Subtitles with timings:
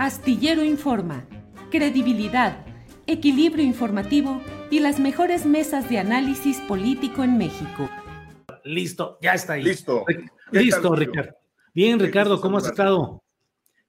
[0.00, 1.28] Astillero Informa,
[1.70, 2.64] credibilidad,
[3.06, 7.90] equilibrio informativo y las mejores mesas de análisis político en México.
[8.64, 9.62] Listo, ya está ahí.
[9.62, 10.06] Listo.
[10.52, 11.32] Listo, Ricardo.
[11.74, 13.22] Bien, Ricardo, ¿cómo has estado?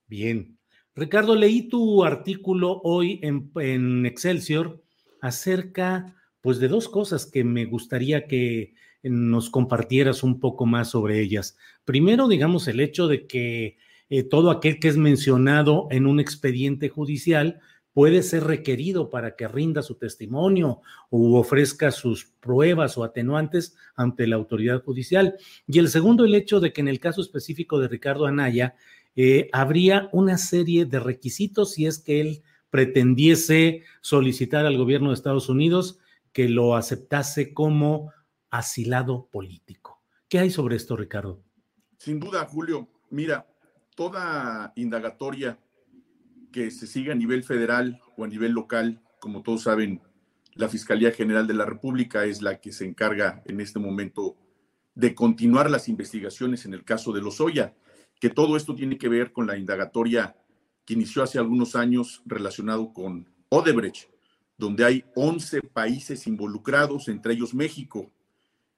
[0.07, 0.57] Bien.
[0.95, 4.83] Ricardo, leí tu artículo hoy en, en, Excelsior
[5.21, 11.21] acerca, pues, de dos cosas que me gustaría que nos compartieras un poco más sobre
[11.21, 11.57] ellas.
[11.85, 13.77] Primero, digamos, el hecho de que
[14.11, 17.61] eh, todo aquel que es mencionado en un expediente judicial
[17.93, 24.27] puede ser requerido para que rinda su testimonio o ofrezca sus pruebas o atenuantes ante
[24.27, 25.37] la autoridad judicial.
[25.65, 28.75] Y el segundo, el hecho de que en el caso específico de Ricardo Anaya,
[29.15, 35.15] eh, habría una serie de requisitos si es que él pretendiese solicitar al gobierno de
[35.15, 35.99] Estados Unidos
[36.33, 38.11] que lo aceptase como
[38.49, 40.01] asilado político.
[40.27, 41.41] ¿Qué hay sobre esto, Ricardo?
[41.97, 42.89] Sin duda, Julio.
[43.09, 43.45] Mira,
[43.95, 45.59] toda indagatoria
[46.51, 50.01] que se siga a nivel federal o a nivel local, como todos saben,
[50.53, 54.35] la Fiscalía General de la República es la que se encarga en este momento
[54.95, 57.73] de continuar las investigaciones en el caso de Lozoya,
[58.19, 60.35] que todo esto tiene que ver con la indagatoria
[60.85, 64.09] que inició hace algunos años relacionado con Odebrecht,
[64.57, 68.11] donde hay 11 países involucrados, entre ellos México.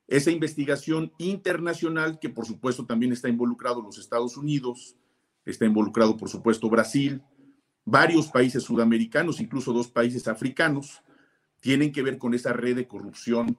[0.08, 4.96] Esa investigación internacional, que por supuesto también está involucrado los Estados Unidos,
[5.46, 7.22] está involucrado, por supuesto, Brasil,
[7.86, 11.02] varios países sudamericanos, incluso dos países africanos,
[11.60, 13.58] tienen que ver con esa red de corrupción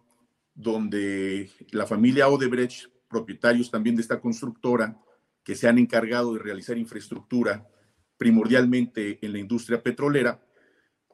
[0.54, 4.98] donde la familia Odebrecht, propietarios también de esta constructora,
[5.42, 7.68] que se han encargado de realizar infraestructura
[8.16, 10.40] primordialmente en la industria petrolera,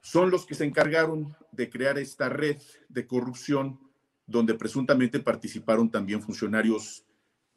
[0.03, 3.81] son los que se encargaron de crear esta red de corrupción
[4.27, 7.05] donde presuntamente participaron también funcionarios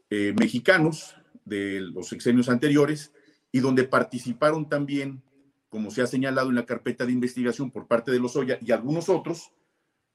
[0.10, 1.16] eh, mexicanos,
[1.46, 3.12] de los sexenios anteriores
[3.52, 5.24] y donde participaron también,
[5.70, 8.72] como se ha señalado en la carpeta de investigación por parte de los Oya y
[8.72, 9.52] algunos otros,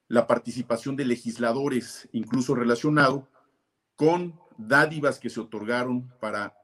[0.08, 3.28] la participación de legisladores, incluso relacionado
[3.94, 6.54] con dádivas que se otorgaron para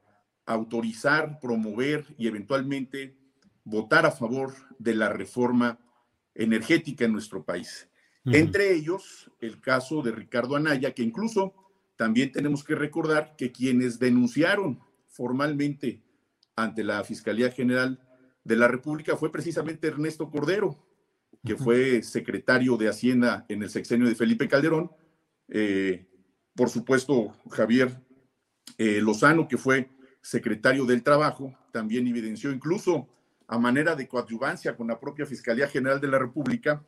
[0.45, 3.17] autorizar, promover y eventualmente
[3.63, 5.79] votar a favor de la reforma
[6.33, 7.89] energética en nuestro país.
[8.25, 8.35] Uh -huh.
[8.37, 11.53] Entre ellos, el caso de Ricardo Anaya, que incluso
[11.95, 16.01] también tenemos que recordar que quienes denunciaron formalmente
[16.55, 17.99] ante la Fiscalía General
[18.43, 20.77] de la República fue precisamente Ernesto Cordero,
[21.43, 24.91] que fue secretario de Hacienda en el sexenio de Felipe Calderón.
[25.49, 26.05] Eh,
[26.55, 28.01] por supuesto, Javier
[28.77, 29.89] eh, Lozano, que fue
[30.21, 33.07] secretario del Trabajo, también evidenció incluso
[33.47, 36.83] a manera de coadyuvancia con la propia Fiscalía General de la República,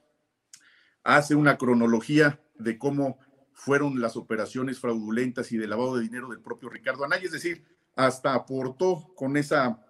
[1.03, 3.19] hace una cronología de cómo
[3.57, 7.65] fueron las operaciones fraudulentas y de lavado de dinero del propio Ricardo Anaya, es decir,
[7.95, 9.83] hasta aportó con esa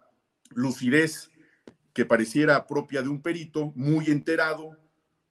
[0.51, 1.29] lucidez
[1.93, 4.77] que pareciera propia de un perito, muy enterado,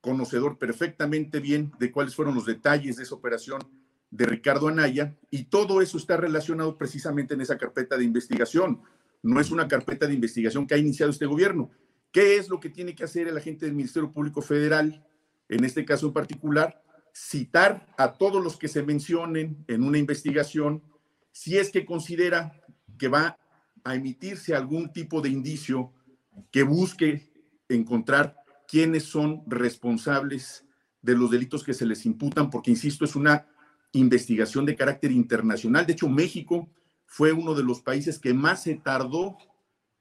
[0.03, 3.63] conocedor perfectamente bien de cuáles fueron los detalles de esa operación
[4.11, 8.83] de Ricardo Anaya, y todo eso está relacionado precisamente en esa carpeta de investigación.
[9.23, 11.71] No es una carpeta de investigación que ha iniciado este gobierno.
[12.13, 15.03] ¿Qué es lo que tiene que hacer el agente del Ministerio Público Federal,
[15.49, 16.83] en este caso en particular?
[17.17, 20.83] Citar a todos los que se mencionen en una investigación
[21.33, 22.61] si es que considera
[22.99, 23.39] que va
[23.85, 25.95] a emitirse algún tipo de indicio
[26.51, 27.33] que busque
[27.71, 28.37] encontrar
[28.69, 30.67] quiénes son responsables
[31.01, 33.47] de los delitos que se les imputan, porque, insisto, es una
[33.93, 35.87] investigación de carácter internacional.
[35.87, 36.69] De hecho, México
[37.07, 39.39] fue uno de los países que más se tardó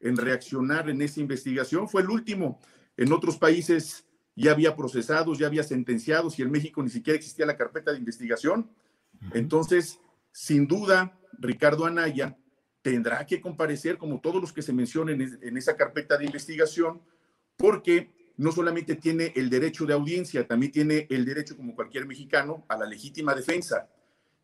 [0.01, 1.87] en reaccionar en esa investigación.
[1.87, 2.59] Fue el último.
[2.97, 4.04] En otros países
[4.35, 7.99] ya había procesados, ya había sentenciados y en México ni siquiera existía la carpeta de
[7.99, 8.69] investigación.
[9.33, 9.99] Entonces,
[10.31, 12.37] sin duda, Ricardo Anaya
[12.81, 17.01] tendrá que comparecer como todos los que se mencionen en esa carpeta de investigación,
[17.57, 22.65] porque no solamente tiene el derecho de audiencia, también tiene el derecho, como cualquier mexicano,
[22.67, 23.89] a la legítima defensa.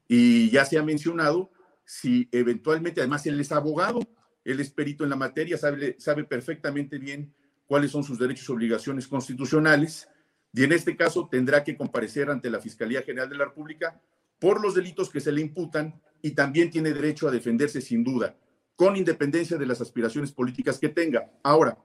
[0.08, 1.52] Y ya se ha mencionado,
[1.86, 4.00] si eventualmente, además él es abogado,
[4.46, 7.34] él es perito en la materia, sabe, sabe perfectamente bien
[7.72, 10.10] cuáles son sus derechos y obligaciones constitucionales,
[10.52, 13.98] y en este caso tendrá que comparecer ante la Fiscalía General de la República
[14.40, 18.36] por los delitos que se le imputan y también tiene derecho a defenderse sin duda,
[18.76, 21.32] con independencia de las aspiraciones políticas que tenga.
[21.44, 21.78] Ahora,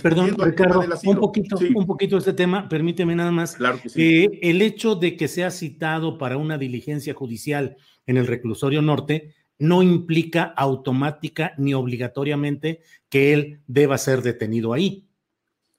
[0.00, 3.56] Perdón, Ricardo, un poquito, un poquito este tema, permíteme nada más.
[3.56, 4.00] Claro que sí.
[4.00, 7.76] Eh, el hecho de que sea citado para una diligencia judicial
[8.06, 15.08] en el reclusorio norte no implica automática ni obligatoriamente que él deba ser detenido ahí.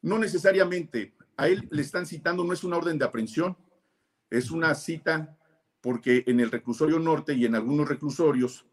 [0.02, 1.14] No necesariamente.
[1.36, 3.58] A él le están citando, no es una orden de aprehensión,
[4.30, 5.38] es una cita
[5.82, 8.66] porque en el reclusorio norte y en algunos reclusorios,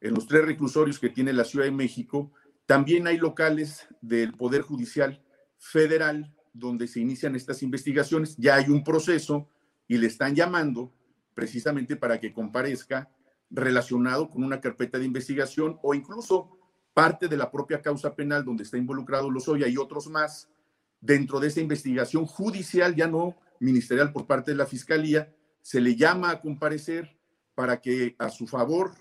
[0.00, 2.32] en los tres reclusorios que tiene la Ciudad de México,
[2.66, 5.22] también hay locales del Poder Judicial
[5.58, 8.34] Federal donde se inician estas investigaciones.
[8.36, 9.48] Ya hay un proceso
[9.86, 10.92] y le están llamando
[11.34, 13.08] precisamente para que comparezca
[13.50, 16.56] relacionado con una carpeta de investigación o incluso
[16.94, 20.48] parte de la propia causa penal donde está involucrado Lozoya y otros más.
[21.00, 25.32] Dentro de esa investigación judicial, ya no ministerial por parte de la Fiscalía,
[25.62, 27.16] se le llama a comparecer
[27.54, 28.92] para que a su favor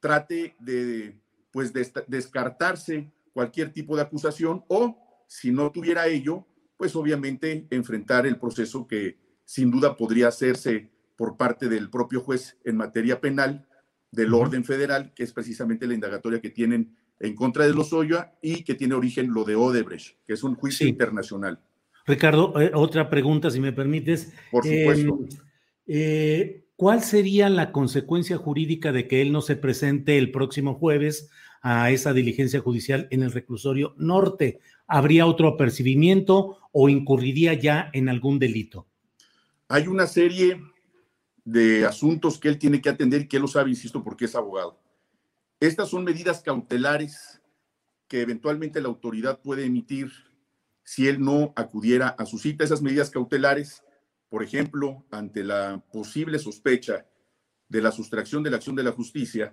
[0.00, 1.20] trate de
[1.52, 4.96] pues descartarse cualquier tipo de acusación o
[5.26, 6.46] si no tuviera ello,
[6.76, 12.56] pues obviamente enfrentar el proceso que sin duda podría hacerse por parte del propio juez
[12.64, 13.68] en materia penal
[14.10, 18.64] del orden federal, que es precisamente la indagatoria que tienen en contra de Lozoya y
[18.64, 21.60] que tiene origen lo de Odebrecht, que es un juicio internacional.
[22.06, 24.32] Ricardo, eh, otra pregunta, si me permites.
[24.50, 25.18] Por supuesto.
[25.20, 25.28] Em,
[25.86, 31.28] eh, ¿Cuál sería la consecuencia jurídica de que él no se presente el próximo jueves
[31.60, 34.60] a esa diligencia judicial en el reclusorio norte?
[34.86, 38.86] ¿Habría otro apercibimiento o incurriría ya en algún delito?
[39.68, 40.58] Hay una serie
[41.50, 44.34] de asuntos que él tiene que atender y que él lo sabe, insisto, porque es
[44.34, 44.78] abogado.
[45.58, 47.40] Estas son medidas cautelares
[48.08, 50.10] que eventualmente la autoridad puede emitir
[50.84, 52.64] si él no acudiera a su cita.
[52.64, 53.82] Esas medidas cautelares
[54.30, 57.04] por ejemplo, ante la posible sospecha
[57.68, 59.52] de la sustracción de la acción de la justicia,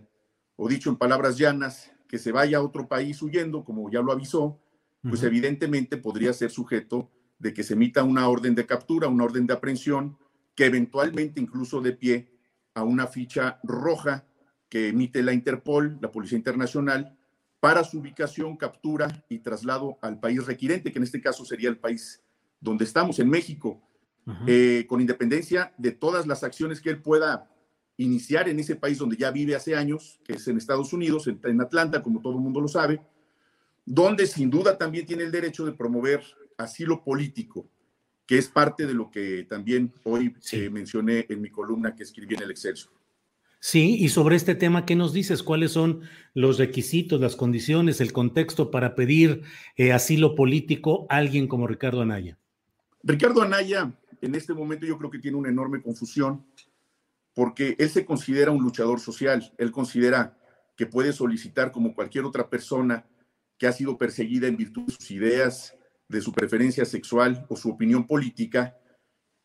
[0.55, 4.11] o dicho en palabras llanas, que se vaya a otro país huyendo, como ya lo
[4.11, 4.61] avisó,
[5.01, 9.47] pues evidentemente podría ser sujeto de que se emita una orden de captura, una orden
[9.47, 10.17] de aprehensión,
[10.57, 12.31] que eventualmente incluso de pie
[12.73, 14.25] a una ficha roja
[14.67, 17.15] que emite la Interpol, la Policía Internacional,
[17.59, 21.77] para su ubicación, captura y traslado al país requirente, que en este caso sería el
[21.77, 22.23] país
[22.59, 23.81] donde estamos, en México.
[24.45, 27.49] Eh, con independencia de todas las acciones que él pueda
[27.95, 31.61] iniciar en ese país donde ya vive hace años, que es en Estados Unidos, en,
[31.61, 32.99] Atlanta, como todo el mundo lo sabe,
[33.85, 36.21] donde sin duda también tiene el derecho de promover
[36.57, 37.69] asilo político,
[38.27, 42.35] que es parte de lo que también hoy eh, mencioné en mi columna que escribí
[42.35, 42.93] en el Excelsior.
[43.59, 45.41] Sí, y sobre este tema, ¿qué nos dices?
[45.41, 46.01] ¿Cuáles son
[46.35, 49.41] los requisitos, las condiciones, el contexto para pedir
[49.77, 52.37] eh, asilo político a alguien como Ricardo Anaya?
[53.01, 56.45] Ricardo Anaya en este momento yo creo que tiene una enorme confusión
[57.33, 60.37] porque él se considera un luchador social, él considera
[60.75, 63.05] que puede solicitar como cualquier otra persona
[63.57, 65.76] que ha sido perseguida en virtud de sus ideas,
[66.09, 68.77] de su preferencia sexual o su opinión política,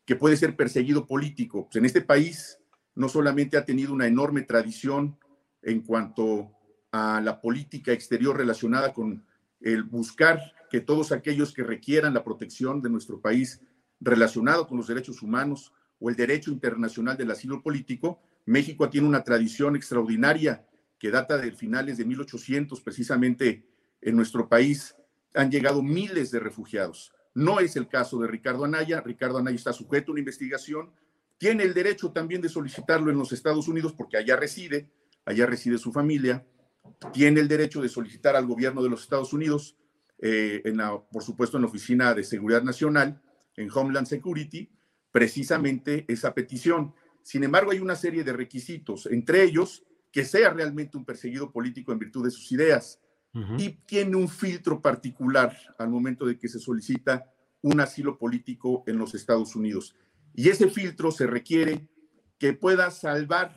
[0.05, 1.65] que puede ser perseguido político.
[1.65, 2.59] Pues en este país
[2.95, 5.17] no solamente ha tenido una enorme tradición
[5.61, 6.51] en cuanto
[6.91, 9.25] a la política exterior relacionada con
[9.61, 10.39] el buscar
[10.69, 13.61] que todos aquellos que requieran la protección de nuestro país
[13.99, 19.23] relacionado con los derechos humanos o el derecho internacional del asilo político, México tiene una
[19.23, 20.67] tradición extraordinaria
[20.99, 23.65] que data de finales de 1800, precisamente
[24.01, 24.95] en nuestro país
[25.33, 27.13] han llegado miles de refugiados.
[27.33, 29.01] No es el caso de Ricardo Anaya.
[29.01, 30.91] Ricardo Anaya está sujeto a una investigación.
[31.37, 34.91] Tiene el derecho también de solicitarlo en los Estados Unidos porque allá reside,
[35.25, 36.45] allá reside su familia.
[37.11, 39.77] Tiene el derecho de solicitar al gobierno de los Estados Unidos,
[40.19, 40.79] eh, en
[41.11, 43.21] por supuesto en la Oficina de Seguridad Nacional,
[43.55, 44.69] en Homeland Security
[45.13, 46.93] precisamente esa petición.
[47.21, 51.91] Sin embargo, hay una serie de requisitos, entre ellos que sea realmente un perseguido político
[51.93, 52.99] en virtud de sus ideas
[53.57, 57.25] y tiene un filtro particular al momento de que se solicita
[57.61, 59.95] un asilo político en los Estados Unidos.
[60.35, 61.87] Y ese filtro se requiere
[62.37, 63.55] que pueda salvar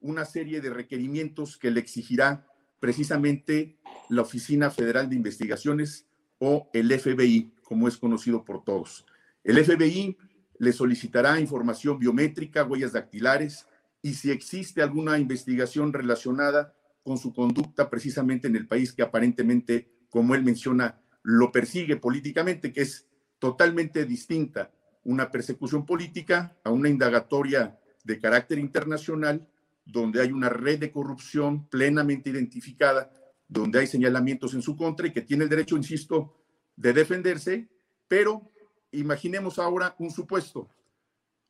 [0.00, 2.46] una serie de requerimientos que le exigirá
[2.78, 6.06] precisamente la Oficina Federal de Investigaciones
[6.38, 9.04] o el FBI, como es conocido por todos.
[9.42, 10.16] El FBI
[10.58, 13.66] le solicitará información biométrica, huellas dactilares
[14.02, 16.74] y si existe alguna investigación relacionada
[17.08, 22.70] con su conducta precisamente en el país que aparentemente, como él menciona, lo persigue políticamente,
[22.70, 23.06] que es
[23.38, 24.70] totalmente distinta
[25.04, 29.48] una persecución política a una indagatoria de carácter internacional
[29.86, 33.10] donde hay una red de corrupción plenamente identificada,
[33.48, 36.36] donde hay señalamientos en su contra y que tiene el derecho, insisto,
[36.76, 37.70] de defenderse,
[38.06, 38.52] pero
[38.92, 40.68] imaginemos ahora un supuesto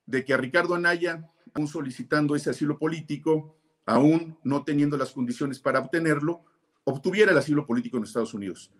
[0.07, 3.58] de que a Ricardo Anaya, aún solicitando ese asilo político,
[3.89, 6.45] aún no teniendo las condiciones para obtenerlo,
[6.85, 8.71] obtuviera el asilo político en Estados Unidos.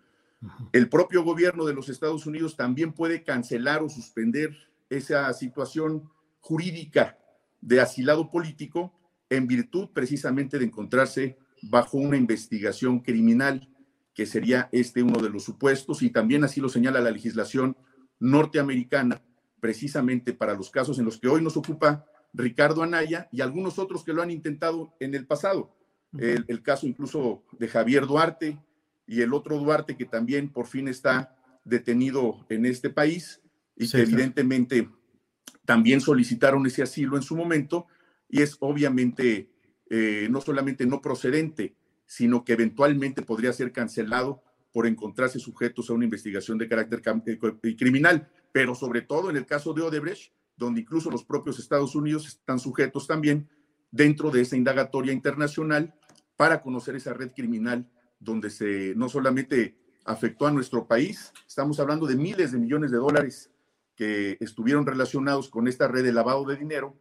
[0.71, 4.55] El propio gobierno de los Estados Unidos también puede cancelar o suspender
[4.87, 6.11] esa situación
[6.41, 7.17] jurídica
[7.59, 8.93] de asilado político
[9.31, 13.67] en virtud precisamente de encontrarse bajo una investigación criminal,
[14.13, 17.75] que sería este uno de los supuestos, y también así lo señala la legislación
[18.19, 19.23] norteamericana,
[19.59, 24.03] precisamente para los casos en los que hoy nos ocupa Ricardo Anaya y algunos otros
[24.03, 25.75] que lo han intentado en el pasado.
[26.17, 28.57] El, el, caso incluso de Javier Duarte
[29.05, 33.41] y el otro Duarte que también por fin está detenido en este país
[33.75, 34.89] y sí, que evidentemente
[35.65, 37.85] también solicitaron ese asilo en su momento
[38.27, 39.51] y es obviamente
[39.89, 45.93] eh, no solamente no procedente, sino que eventualmente podría ser cancelado por encontrarse sujetos a
[45.93, 50.81] una investigación de carácter eh, criminal, pero sobre todo en el caso de Odebrecht, donde
[50.81, 53.49] incluso los propios Estados Unidos están sujetos también
[53.91, 55.95] dentro de esa indagatoria internacional
[56.35, 57.89] para conocer esa red criminal
[58.19, 62.97] donde se no solamente afectó a nuestro país, estamos hablando de miles de millones de
[62.97, 63.49] dólares
[63.95, 66.95] que estuvieron relacionados con esta red de lavado de dinero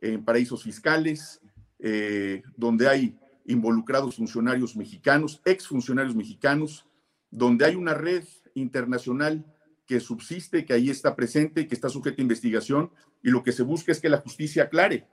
[0.00, 1.40] en paraísos fiscales,
[1.78, 6.86] eh, donde hay involucrados funcionarios mexicanos, exfuncionarios mexicanos,
[7.30, 9.44] donde hay una red internacional
[9.92, 12.90] que subsiste, que ahí está presente, que está sujeta a investigación,
[13.22, 15.06] y lo que se busca es que la justicia aclare.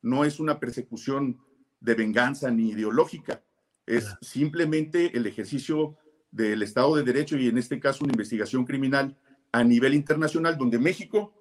[0.00, 1.38] No es una persecución
[1.80, 3.44] de venganza ni ideológica,
[3.84, 5.98] es simplemente el ejercicio
[6.30, 9.18] del Estado de Derecho y en este caso una investigación criminal
[9.52, 11.34] a nivel internacional, donde México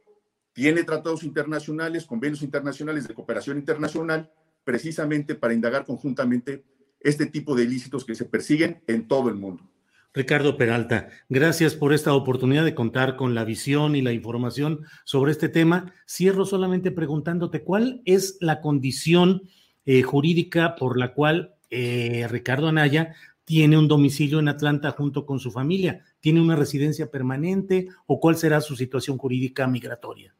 [0.51, 4.33] tiene tratados internacionales, convenios internacionales de cooperación internacional,
[4.65, 6.65] precisamente para indagar conjuntamente
[7.00, 9.71] este tipo de ilícitos que se persiguen en todo el mundo.
[10.13, 15.32] Ricardo Peralta, gracias por esta oportunidad de contar con la visión y la información sobre
[15.32, 15.94] este tema.
[16.06, 19.44] Cierro solamente preguntándote cuál es la condición
[19.86, 23.15] eh, jurídica por la cual eh, Ricardo Anaya
[23.46, 26.03] tiene un domicilio en Atlanta junto con su familia.
[26.20, 30.36] ¿Tiene una residencia permanente o cuál será su situación jurídica migratoria?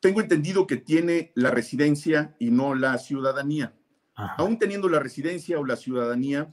[0.00, 3.74] Tengo entendido que tiene la residencia y no la ciudadanía.
[4.14, 4.34] Ajá.
[4.36, 6.52] Aún teniendo la residencia o la ciudadanía,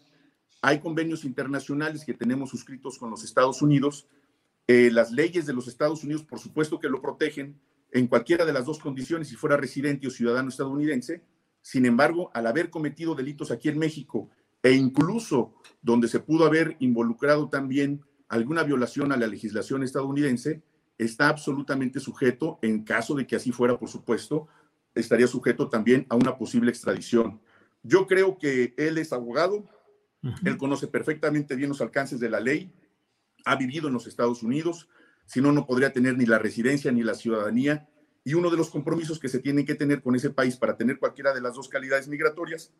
[0.62, 4.08] hay convenios internacionales que tenemos suscritos con los Estados Unidos.
[4.68, 7.60] Eh, las leyes de los Estados Unidos, por supuesto que lo protegen
[7.92, 11.24] en cualquiera de las dos condiciones, si fuera residente o ciudadano estadounidense.
[11.62, 14.30] Sin embargo, al haber cometido delitos aquí en México
[14.62, 20.62] e incluso donde se pudo haber involucrado también alguna violación a la legislación estadounidense,
[20.98, 24.48] está absolutamente sujeto, en caso de que así fuera, por supuesto,
[24.94, 27.40] estaría sujeto también a una posible extradición.
[27.82, 29.66] Yo creo que él es abogado,
[30.44, 32.72] él conoce perfectamente bien los alcances de la ley,
[33.46, 34.90] ha vivido en los Estados Unidos,
[35.26, 37.88] si no, no podría tener ni la residencia ni la ciudadanía.
[38.24, 41.00] Y uno de los compromisos que se tienen que tener con ese país para tener
[41.00, 42.74] cualquiera de las dos calidades migratorias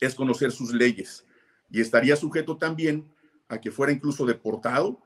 [0.00, 1.24] es conocer sus leyes.
[1.70, 3.08] Y estaría sujeto también
[3.48, 5.00] a que fuera incluso deportado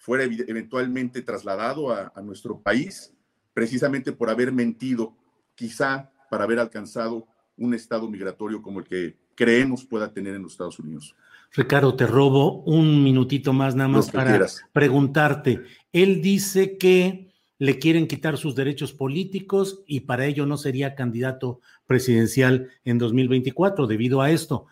[0.00, 3.12] fuera eventualmente trasladado a, nuestro país,
[3.52, 5.14] precisamente por haber mentido,
[5.54, 10.52] quizá para haber alcanzado un estado migratorio como el que creemos pueda tener en los
[10.52, 11.14] Estados Unidos.
[11.52, 14.62] Ricardo, te robo un minutito más nada más para quieras.
[14.72, 15.62] preguntarte.
[15.92, 21.60] Él dice que le quieren quitar sus derechos políticos y para ello no sería candidato
[21.86, 24.66] presidencial en 2024 debido a esto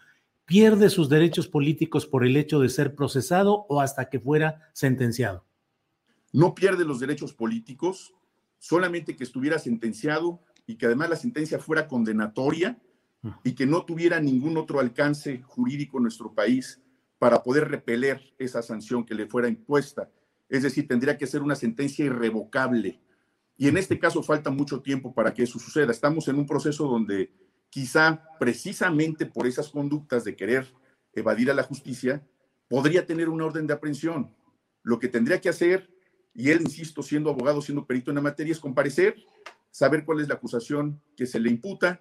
[0.48, 5.44] pierde sus derechos políticos por el hecho de ser procesado o hasta que fuera sentenciado?
[6.32, 8.14] No pierde los derechos políticos,
[8.58, 12.78] solamente que estuviera sentenciado y que además la sentencia fuera condenatoria
[13.42, 16.80] y que no tuviera ningún otro alcance jurídico en nuestro país
[17.18, 20.10] para poder repeler esa sanción que le fuera impuesta.
[20.46, 23.00] Es decir, tendría que ser una sentencia irrevocable.
[23.56, 25.90] Y en este caso falta mucho tiempo para que eso suceda.
[25.90, 27.32] Estamos en un proceso donde
[27.70, 30.70] quizá precisamente por esas conductas de querer
[31.14, 32.22] evadir a la justicia,
[32.68, 34.34] podría tener una orden de aprehensión.
[34.82, 35.90] Lo que tendría que hacer,
[36.34, 39.16] y él, insisto, siendo abogado, siendo perito en la materia, es comparecer,
[39.70, 42.00] saber cuál es la acusación que se le imputa,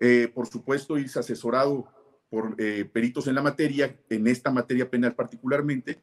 [0.00, 1.86] eh, por supuesto, irse asesorado
[2.28, 6.00] por eh, peritos en la materia, en esta materia penal particularmente,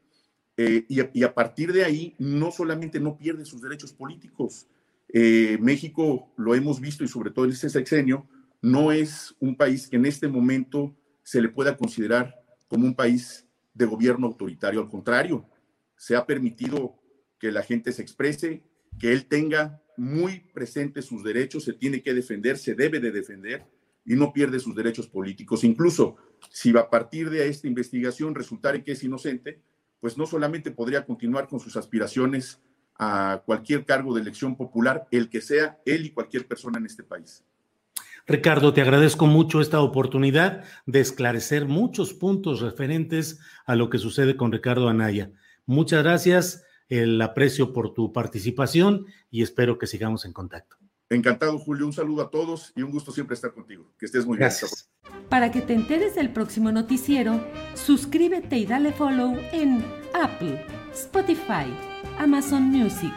[0.57, 4.67] eh, y, a, partir de ahí no solamente no pierde sus derechos políticos,
[5.13, 8.29] México, lo hemos visto y sobre todo en este sexenio,
[8.61, 12.33] no es un país que en este momento se le pueda considerar
[12.69, 15.45] como un país de gobierno autoritario, al contrario,
[15.97, 16.95] se ha permitido
[17.39, 18.63] que la gente se exprese,
[18.99, 23.65] que él tenga muy presente sus derechos, se tiene que defender, se debe de defender
[24.05, 25.63] y no pierde sus derechos políticos.
[25.63, 26.17] Incluso
[26.49, 29.61] si a partir de esta investigación resultare que es inocente,
[29.99, 32.59] pues no solamente podría continuar con sus aspiraciones
[32.97, 37.03] a cualquier cargo de elección popular, el que sea él y cualquier persona en este
[37.03, 37.43] país.
[38.27, 44.35] Ricardo, te agradezco mucho esta oportunidad de esclarecer muchos puntos referentes a lo que sucede
[44.37, 45.31] con Ricardo Anaya.
[45.65, 50.75] Muchas gracias, el aprecio por tu participación y espero que sigamos en contacto.
[51.09, 51.85] Encantado, Julio.
[51.85, 53.91] Un saludo a todos y un gusto siempre estar contigo.
[53.97, 54.49] Que estés muy bien.
[55.29, 57.41] Para que te enteres del próximo noticiero,
[57.75, 59.83] suscríbete y dale follow en
[60.13, 61.73] Apple, Spotify,
[62.19, 63.13] Amazon Music,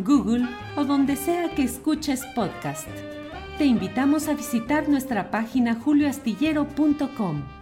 [0.00, 2.88] Google o donde sea que escuches podcast.
[3.56, 7.61] Te invitamos a visitar nuestra página julioastillero.com.